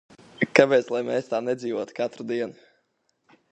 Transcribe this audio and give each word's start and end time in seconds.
Kāpēc 0.59 0.89
lai 0.95 1.01
mēs 1.09 1.29
tā 1.35 1.43
nedzīvotu 1.49 1.99
katru 2.01 2.29
dienu? 2.35 2.61